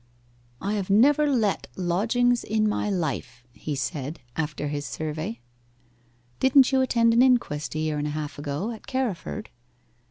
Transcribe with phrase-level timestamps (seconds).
[0.61, 5.39] 'I have never let lodgings in my life,' he said, after his survey.
[6.39, 9.51] 'Didn't you attend an inquest a year and a half ago, at Carriford?